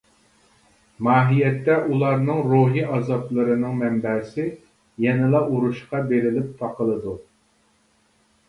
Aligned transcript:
ماھىيەتتە 1.07 1.75
ئۇلارنىڭ 1.89 2.39
روھىي 2.53 2.87
ئازابلىرىنىڭ 2.95 3.77
مەنبەسى 3.83 4.47
يەنىلا 5.07 5.43
ئۇرۇشقا 5.51 6.01
بېرىلىپ 6.11 6.53
تاقىلىدۇ. 6.63 7.15